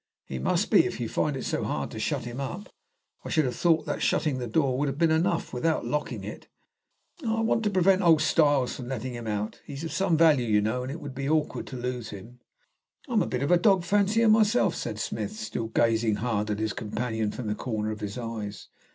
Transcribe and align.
"He 0.25 0.39
must 0.39 0.71
be, 0.71 0.87
if 0.87 0.99
you 0.99 1.07
find 1.07 1.37
it 1.37 1.45
so 1.45 1.63
hard 1.63 1.91
to 1.91 1.99
shut 1.99 2.23
him 2.25 2.39
up. 2.39 2.69
I 3.23 3.29
should 3.29 3.45
have 3.45 3.55
thought 3.55 3.85
that 3.85 4.01
shutting 4.01 4.39
the 4.39 4.47
door 4.47 4.75
would 4.79 4.87
have 4.87 4.97
been 4.97 5.11
enough, 5.11 5.53
without 5.53 5.85
locking 5.85 6.23
it." 6.23 6.47
"I 7.23 7.41
want 7.41 7.61
to 7.65 7.69
prevent 7.69 8.01
old 8.01 8.19
Styles 8.23 8.75
from 8.75 8.87
letting 8.87 9.13
him 9.13 9.27
out. 9.27 9.61
He's 9.63 9.83
of 9.83 9.91
some 9.91 10.17
value, 10.17 10.47
you 10.47 10.59
know, 10.59 10.81
and 10.81 10.91
it 10.91 10.99
would 11.01 11.13
be 11.13 11.29
awkward 11.29 11.67
to 11.67 11.77
lose 11.77 12.09
him." 12.09 12.39
"I 13.07 13.13
am 13.13 13.21
a 13.21 13.27
bit 13.27 13.43
of 13.43 13.51
a 13.51 13.59
dog 13.59 13.83
fancier 13.85 14.27
myself," 14.27 14.73
said 14.73 14.97
Smith, 14.97 15.33
still 15.33 15.67
gazing 15.67 16.15
hard 16.15 16.49
at 16.49 16.57
his 16.57 16.73
companion 16.73 17.31
from 17.31 17.45
the 17.45 17.53
corner 17.53 17.91
of 17.91 17.99
his 17.99 18.17
eyes. 18.17 18.69